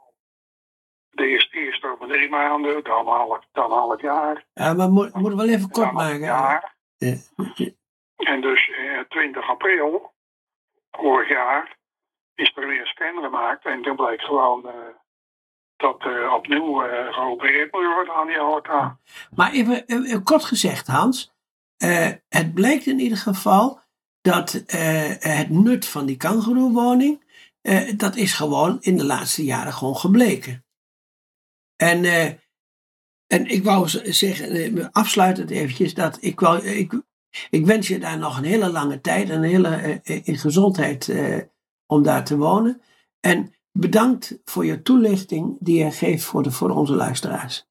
De 1.15 1.25
eerste, 1.27 1.57
eerst 1.57 1.83
over 1.83 2.07
drie 2.07 2.29
maanden, 2.29 2.83
dan 2.83 3.05
half, 3.07 3.45
dan 3.51 3.71
half 3.71 4.01
jaar. 4.01 4.45
Ja, 4.53 4.73
maar 4.73 4.89
moet, 4.91 5.13
moet 5.13 5.33
wel 5.33 5.47
even 5.49 5.69
kort 5.69 5.91
maken. 5.91 6.19
jaar. 6.19 6.75
Eh, 6.97 7.17
En 8.15 8.41
dus 8.41 8.69
eh, 8.69 8.99
20 9.09 9.49
april, 9.49 10.13
vorig 10.91 11.29
jaar, 11.29 11.77
is 12.35 12.51
er 12.55 12.67
weer 12.67 12.79
een 12.79 12.85
scan 12.85 13.23
gemaakt. 13.23 13.65
En 13.65 13.81
toen 13.81 13.95
bleek 13.95 14.21
gewoon 14.21 14.67
eh, 14.67 14.73
dat 15.75 16.03
er 16.03 16.31
opnieuw 16.31 16.83
eh, 16.83 17.13
geopereerd 17.13 17.71
moet 17.71 17.85
worden 17.95 18.13
aan 18.13 18.27
die 18.27 18.39
aorta. 18.39 18.99
Maar 19.35 19.51
even, 19.51 19.83
even 19.87 20.23
kort 20.23 20.43
gezegd, 20.43 20.87
Hans. 20.87 21.33
eh, 21.77 22.09
het 22.29 22.53
blijkt 22.53 22.85
in 22.85 22.99
ieder 22.99 23.17
geval 23.17 23.79
dat 24.21 24.53
eh, 24.67 25.09
het 25.19 25.49
nut 25.49 25.87
van 25.87 26.05
die 26.05 26.17
kangeroewoning, 26.17 27.23
eh, 27.61 27.97
dat 27.97 28.15
is 28.15 28.33
gewoon 28.33 28.77
in 28.81 28.97
de 28.97 29.05
laatste 29.05 29.43
jaren 29.43 29.73
gewoon 29.73 29.95
gebleken. 29.95 30.64
En, 31.75 32.03
eh, 32.03 32.25
en 33.27 33.45
ik 33.45 33.63
wou 33.63 33.87
zeggen, 33.87 34.49
eh, 34.49 34.87
afsluitend 34.91 35.49
eventjes, 35.49 35.93
dat 35.93 36.17
ik, 36.21 36.39
wou, 36.39 36.65
ik, 36.65 37.01
ik 37.49 37.65
wens 37.65 37.87
je 37.87 37.99
daar 37.99 38.17
nog 38.17 38.37
een 38.37 38.43
hele 38.43 38.69
lange 38.69 39.01
tijd 39.01 39.29
en 39.29 39.35
een 39.35 39.49
hele 39.49 40.01
eh, 40.03 40.27
in 40.27 40.37
gezondheid 40.37 41.13
om 41.85 42.03
daar 42.03 42.25
te 42.25 42.37
wonen. 42.37 42.81
En 43.19 43.55
bedankt 43.71 44.39
voor 44.43 44.65
je 44.65 44.81
toelichting 44.81 45.57
die 45.59 45.83
je 45.83 45.91
geeft 45.91 46.23
voor, 46.23 46.43
de, 46.43 46.51
voor 46.51 46.69
onze 46.69 46.93
luisteraars. 46.93 47.67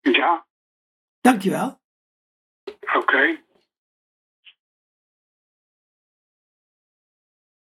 Ja, 0.00 0.46
Dankjewel. 1.20 1.80
oké. 2.94 3.43